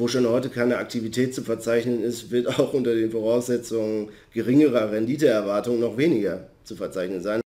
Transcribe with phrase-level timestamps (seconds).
[0.00, 5.80] wo schon heute keine Aktivität zu verzeichnen ist, wird auch unter den Voraussetzungen geringerer Renditeerwartungen
[5.80, 7.42] noch weniger zu verzeichnen sein.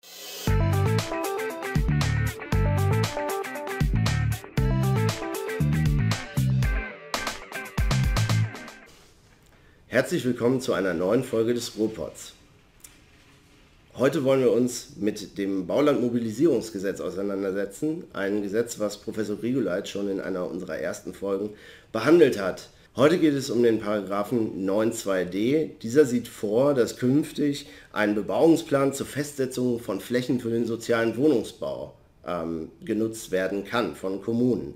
[9.87, 12.35] Herzlich willkommen zu einer neuen Folge des Ruhrpots.
[13.99, 18.05] Heute wollen wir uns mit dem Baulandmobilisierungsgesetz auseinandersetzen.
[18.15, 21.51] Ein Gesetz, was Professor Grigoleit schon in einer unserer ersten Folgen
[21.93, 22.71] behandelt hat.
[22.97, 25.73] Heute geht es um den Paragraphen 9.2d.
[25.83, 31.93] Dieser sieht vor, dass künftig ein Bebauungsplan zur Festsetzung von Flächen für den sozialen Wohnungsbau
[32.27, 34.73] ähm, genutzt werden kann von Kommunen.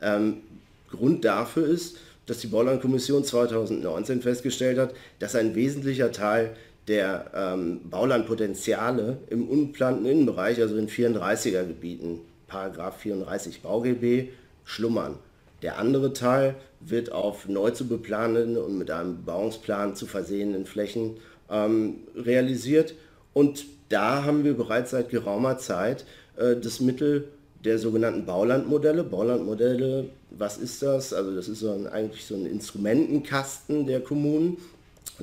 [0.00, 0.42] Ähm,
[0.90, 1.96] Grund dafür ist,
[2.26, 6.54] dass die Baulandkommission 2019 festgestellt hat, dass ein wesentlicher Teil
[6.90, 12.18] der ähm, Baulandpotenziale im unplanten Innenbereich, also in 34er Gebieten,
[12.48, 14.30] Paragraph 34 BauGB,
[14.64, 15.14] schlummern.
[15.62, 21.18] Der andere Teil wird auf neu zu beplanenden und mit einem Bebauungsplan zu versehenen Flächen
[21.48, 22.94] ähm, realisiert.
[23.34, 26.04] Und da haben wir bereits seit geraumer Zeit
[26.36, 27.28] äh, das Mittel
[27.64, 29.04] der sogenannten Baulandmodelle.
[29.04, 31.12] Baulandmodelle, was ist das?
[31.12, 34.56] Also das ist so ein, eigentlich so ein Instrumentenkasten der Kommunen,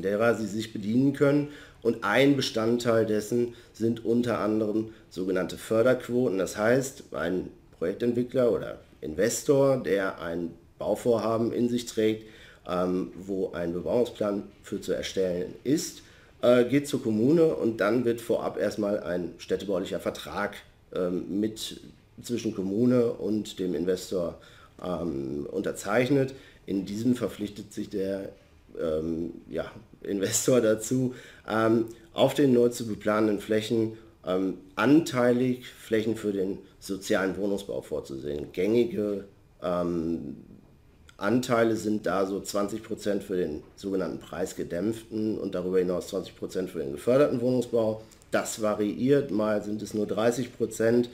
[0.02, 1.50] derer sie sich bedienen können.
[1.82, 6.38] Und ein Bestandteil dessen sind unter anderem sogenannte Förderquoten.
[6.38, 12.26] Das heißt, ein Projektentwickler oder Investor, der ein Bauvorhaben in sich trägt,
[12.68, 16.02] ähm, wo ein Bebauungsplan für zu erstellen ist,
[16.42, 20.56] äh, geht zur Kommune und dann wird vorab erstmal ein städtebaulicher Vertrag
[20.94, 21.80] ähm, mit
[22.22, 24.40] zwischen Kommune und dem Investor
[24.84, 26.34] ähm, unterzeichnet.
[26.66, 28.30] In diesem verpflichtet sich der
[28.82, 31.14] ähm, ja, Investor dazu,
[31.48, 38.52] ähm, auf den neu zu beplanenden Flächen ähm, anteilig Flächen für den sozialen Wohnungsbau vorzusehen.
[38.52, 39.26] Gängige
[39.64, 40.38] ähm,
[41.18, 46.70] Anteile sind da so 20 Prozent für den sogenannten preisgedämpften und darüber hinaus 20 Prozent
[46.70, 48.04] für den geförderten Wohnungsbau.
[48.30, 51.10] Das variiert, mal sind es nur 30 Prozent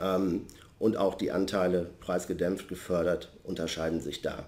[0.00, 0.46] ähm,
[0.78, 4.46] und auch die Anteile preisgedämpft gefördert unterscheiden sich da.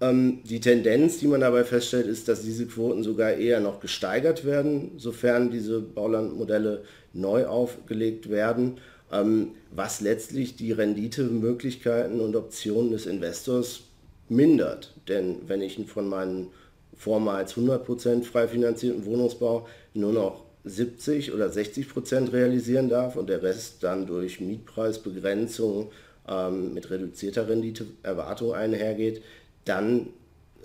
[0.00, 4.44] Ähm, die Tendenz, die man dabei feststellt, ist, dass diese Quoten sogar eher noch gesteigert
[4.44, 8.78] werden, sofern diese Baulandmodelle neu aufgelegt werden,
[9.12, 13.80] ähm, was letztlich die Renditemöglichkeiten und Optionen des Investors
[14.28, 14.94] mindert.
[15.08, 16.48] Denn wenn ich von meinem
[16.96, 23.82] vormals 100% frei finanzierten Wohnungsbau nur noch 70 oder 60% realisieren darf und der Rest
[23.82, 25.90] dann durch Mietpreisbegrenzung
[26.28, 29.22] ähm, mit reduzierter Renditeerwartung einhergeht,
[29.68, 30.08] dann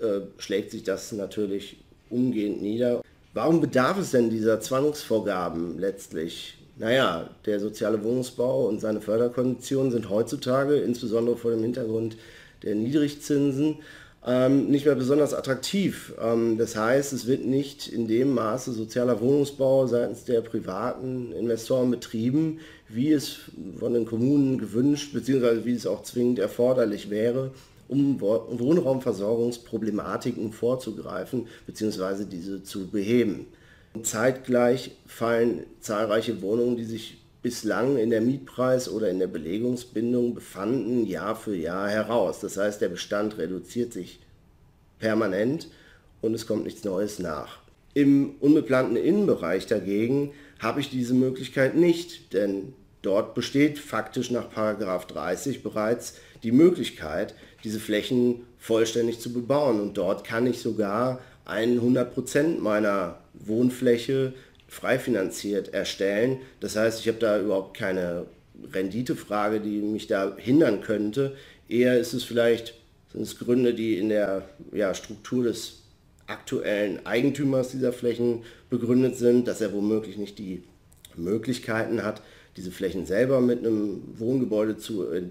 [0.00, 1.76] äh, schlägt sich das natürlich
[2.10, 3.02] umgehend nieder.
[3.32, 6.58] Warum bedarf es denn dieser Zwangsvorgaben letztlich?
[6.76, 12.16] Naja, der soziale Wohnungsbau und seine Förderkonditionen sind heutzutage, insbesondere vor dem Hintergrund
[12.62, 13.78] der Niedrigzinsen,
[14.26, 16.14] ähm, nicht mehr besonders attraktiv.
[16.20, 21.90] Ähm, das heißt, es wird nicht in dem Maße sozialer Wohnungsbau seitens der privaten Investoren
[21.90, 23.36] betrieben, wie es
[23.78, 27.50] von den Kommunen gewünscht, beziehungsweise wie es auch zwingend erforderlich wäre,
[27.88, 32.24] um Wohnraumversorgungsproblematiken vorzugreifen bzw.
[32.24, 33.46] diese zu beheben.
[34.02, 41.04] Zeitgleich fallen zahlreiche Wohnungen, die sich bislang in der Mietpreis- oder in der Belegungsbindung befanden,
[41.04, 42.40] Jahr für Jahr heraus.
[42.40, 44.20] Das heißt, der Bestand reduziert sich
[44.98, 45.68] permanent
[46.22, 47.58] und es kommt nichts Neues nach.
[47.92, 55.62] Im unbeplanten Innenbereich dagegen habe ich diese Möglichkeit nicht, denn dort besteht faktisch nach 30
[55.62, 57.34] bereits die Möglichkeit,
[57.64, 59.80] diese Flächen vollständig zu bebauen.
[59.80, 64.34] Und dort kann ich sogar 100% meiner Wohnfläche
[64.68, 66.38] frei finanziert erstellen.
[66.60, 68.26] Das heißt, ich habe da überhaupt keine
[68.72, 71.36] Renditefrage, die mich da hindern könnte.
[71.68, 72.74] Eher ist es vielleicht,
[73.12, 75.80] sind es Gründe, die in der ja, Struktur des
[76.26, 80.62] aktuellen Eigentümers dieser Flächen begründet sind, dass er womöglich nicht die
[81.16, 82.22] Möglichkeiten hat,
[82.56, 85.22] diese Flächen selber mit einem Wohngebäude zu äh,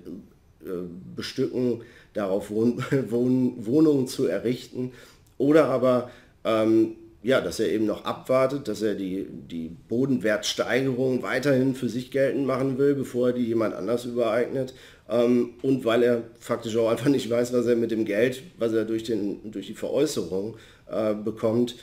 [1.16, 1.82] bestücken,
[2.14, 4.92] darauf Wohn Wohn Wohnungen zu errichten
[5.38, 6.10] oder aber
[6.44, 12.12] ähm, ja, dass er eben noch abwartet, dass er die, die Bodenwertsteigerung weiterhin für sich
[12.12, 14.74] geltend machen will, bevor er die jemand anders übereignet.
[15.10, 18.74] Ähm, und weil er faktisch auch einfach nicht weiß, was er mit dem Geld, was
[18.74, 20.58] er durch, den, durch die Veräußerung
[20.92, 21.76] äh, bekommt,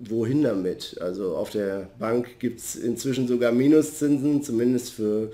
[0.00, 0.98] wohin damit.
[1.00, 5.32] Also auf der Bank gibt es inzwischen sogar Minuszinsen, zumindest für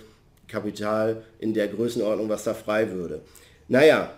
[0.51, 3.21] Kapital in der Größenordnung, was da frei würde.
[3.69, 4.13] Naja,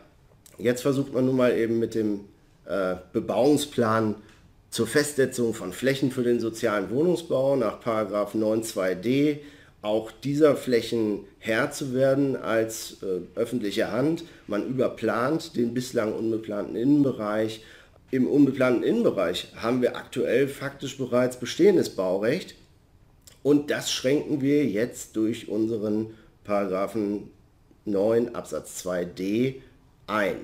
[0.59, 2.21] jetzt versucht man nun mal eben mit dem
[2.67, 4.15] äh, Bebauungsplan
[4.71, 9.39] zur Festsetzung von Flächen für den sozialen Wohnungsbau nach 9.2d
[9.83, 14.25] auch dieser Flächen Herr zu werden als äh, öffentliche Hand.
[14.47, 17.65] Man überplant den bislang unbeplanten Innenbereich.
[18.13, 22.55] Im unbeplanten Innenbereich haben wir aktuell faktisch bereits bestehendes Baurecht
[23.43, 27.31] und das schränken wir jetzt durch unseren Paragraphen
[27.85, 29.57] 9 Absatz 2d
[30.07, 30.37] ein.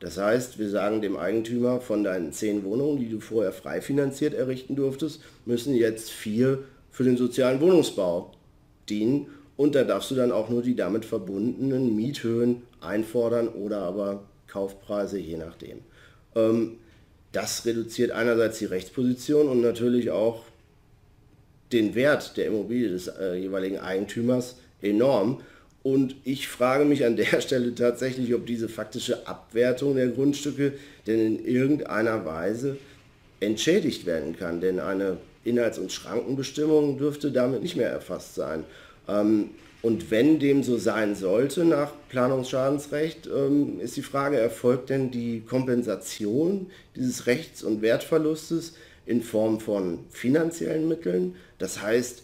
[0.00, 4.34] Das heißt, wir sagen dem Eigentümer, von deinen zehn Wohnungen, die du vorher frei finanziert
[4.34, 8.32] errichten durftest, müssen jetzt vier für den sozialen Wohnungsbau
[8.88, 14.24] dienen und da darfst du dann auch nur die damit verbundenen Miethöhen einfordern oder aber
[14.46, 15.78] Kaufpreise, je nachdem.
[16.34, 16.76] Ähm,
[17.32, 20.44] das reduziert einerseits die Rechtsposition und natürlich auch
[21.72, 24.56] den Wert der Immobilie des äh, jeweiligen Eigentümers
[24.88, 25.40] enorm.
[25.82, 30.72] Und ich frage mich an der Stelle tatsächlich, ob diese faktische Abwertung der Grundstücke
[31.06, 32.76] denn in irgendeiner Weise
[33.40, 34.60] entschädigt werden kann.
[34.60, 38.64] Denn eine Inhalts- und Schrankenbestimmung dürfte damit nicht mehr erfasst sein.
[39.08, 39.50] Ähm,
[39.82, 45.42] und wenn dem so sein sollte nach Planungsschadensrecht, ähm, ist die Frage, erfolgt denn die
[45.42, 46.66] Kompensation
[46.96, 48.74] dieses Rechts- und Wertverlustes
[49.06, 51.36] in Form von finanziellen Mitteln?
[51.58, 52.22] Das heißt,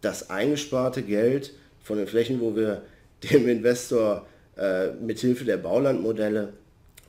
[0.00, 1.52] das eingesparte Geld
[1.84, 2.82] von den Flächen, wo wir
[3.32, 4.26] dem Investor
[4.56, 6.52] äh, mithilfe der Baulandmodelle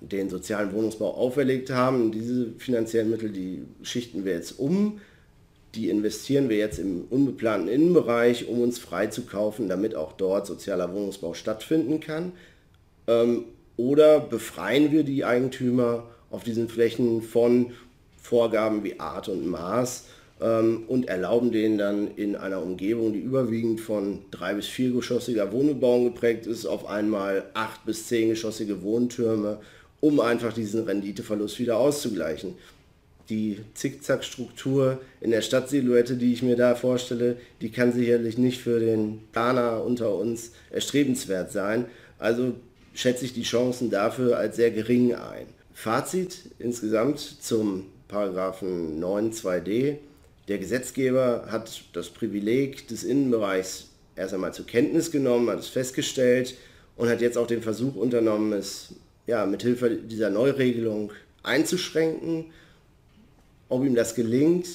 [0.02, 5.00] den sozialen Wohnungsbau auferlegt haben, diese finanziellen Mittel, die schichten wir jetzt um
[5.76, 10.48] die investieren wir jetzt im unbeplanten Innenbereich, um uns frei zu kaufen, damit auch dort
[10.48, 12.32] sozialer Wohnungsbau stattfinden kann.
[13.08, 13.46] Ähm,
[13.78, 17.74] oder befreien wir die Eigentümer auf diesen Flächen von
[18.22, 20.06] Vorgaben wie Art und Maß
[20.40, 26.46] und erlauben denen dann in einer Umgebung, die überwiegend von drei bis viergeschossiger Wohnbebauung geprägt
[26.46, 29.60] ist, auf einmal acht bis zehngeschossige Wohntürme,
[30.02, 32.56] um einfach diesen Renditeverlust wieder auszugleichen
[33.30, 38.80] die Zickzackstruktur in der Stadtsilhouette, die ich mir da vorstelle, die kann sicherlich nicht für
[38.80, 41.86] den Planer unter uns erstrebenswert sein.
[42.20, 42.54] Also
[42.94, 45.48] schätze ich die Chancen dafür als sehr gering ein.
[45.74, 49.98] Fazit insgesamt zum Paragraphen 9 2d.
[50.48, 56.56] Der Gesetzgeber hat das Privileg des Innenbereichs erst einmal zur Kenntnis genommen, hat es festgestellt
[56.96, 58.94] und hat jetzt auch den Versuch unternommen, es
[59.28, 61.12] ja, mithilfe dieser Neuregelung
[61.44, 62.46] einzuschränken
[63.70, 64.68] ob ihm das gelingt,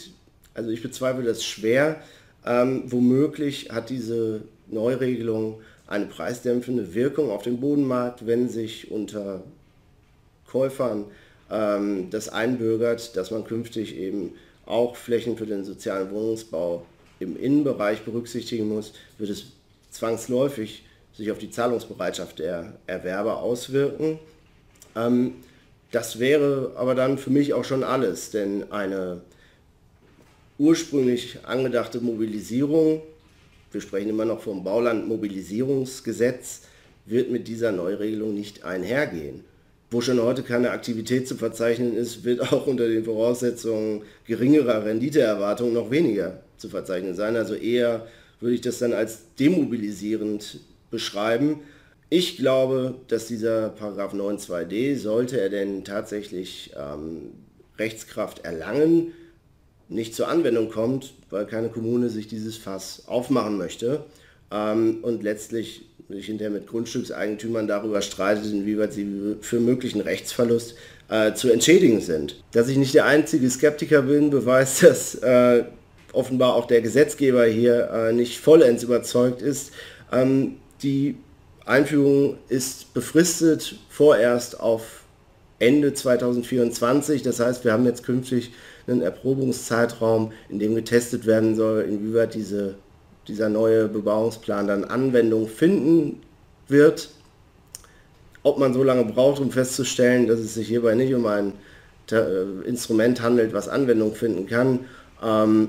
[0.55, 2.03] also ich bezweifle das schwer.
[2.45, 9.43] Ähm, womöglich hat diese Neuregelung eine preisdämpfende Wirkung auf den Bodenmarkt, wenn sich unter
[10.47, 11.05] Käufern
[11.51, 14.33] ähm, das einbürgert, dass man künftig eben
[14.71, 16.85] auch Flächen für den sozialen Wohnungsbau
[17.19, 19.47] im Innenbereich berücksichtigen muss, wird es
[19.91, 24.19] zwangsläufig sich auf die Zahlungsbereitschaft der Erwerber auswirken.
[24.97, 25.35] Ähm,
[25.91, 29.21] das wäre aber dann für mich auch schon alles, denn eine
[30.59, 33.03] ursprünglich angedachte Mobilisierung,
[33.73, 36.63] wir sprechen immer noch vom Baulandmobilisierungsgesetz,
[37.07, 39.45] wird mit dieser Neuregelung nicht einhergehen.
[39.91, 45.75] Wo schon heute keine Aktivität zu verzeichnen ist, wird auch unter den Voraussetzungen geringerer Renditeerwartungen
[45.75, 47.37] noch weniger zu verzeichnen sein.
[47.37, 48.07] Also eher
[48.39, 50.61] würde ich das dann als demobilisierend
[50.91, 51.61] beschreiben.
[52.09, 57.33] Ich glaube, dass dieser Paragraph 9.2d, sollte er denn tatsächlich ähm,
[57.79, 59.13] Rechtskraft erlangen,
[59.89, 64.05] nicht zur Anwendung kommt, weil keine Kommune sich dieses Fass aufmachen möchte
[64.53, 70.75] ähm, und letztlich sich hinterher mit Grundstückseigentümern darüber streitet, inwieweit sie für möglichen Rechtsverlust
[71.09, 72.43] äh, zu entschädigen sind.
[72.53, 75.65] Dass ich nicht der einzige Skeptiker bin, beweist, dass äh,
[76.13, 79.73] offenbar auch der Gesetzgeber hier äh, nicht vollends überzeugt ist.
[80.13, 81.17] Ähm, die
[81.65, 85.05] Einführung ist befristet vorerst auf
[85.59, 87.23] Ende 2024.
[87.23, 88.51] Das heißt, wir haben jetzt künftig
[88.87, 92.77] einen Erprobungszeitraum, in dem getestet werden soll, inwieweit diese,
[93.29, 96.21] dieser neue Bebauungsplan dann Anwendung finden
[96.69, 97.11] wird.
[98.43, 101.53] Ob man so lange braucht, um festzustellen, dass es sich hierbei nicht um ein
[102.11, 104.81] äh, Instrument handelt, was Anwendung finden kann,
[105.23, 105.69] ähm,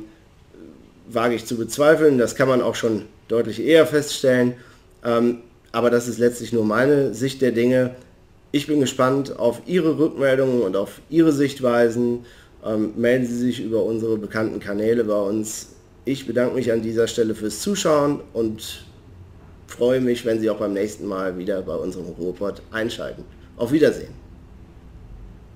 [1.07, 2.17] wage ich zu bezweifeln.
[2.17, 4.53] Das kann man auch schon deutlich eher feststellen.
[5.03, 5.39] Ähm,
[5.71, 7.95] aber das ist letztlich nur meine Sicht der Dinge.
[8.51, 12.25] Ich bin gespannt auf Ihre Rückmeldungen und auf Ihre Sichtweisen.
[12.65, 15.69] Ähm, melden Sie sich über unsere bekannten Kanäle bei uns.
[16.03, 18.85] Ich bedanke mich an dieser Stelle fürs Zuschauen und
[19.67, 23.23] freue mich, wenn Sie auch beim nächsten Mal wieder bei unserem Ruhrport einschalten.
[23.55, 24.20] Auf Wiedersehen.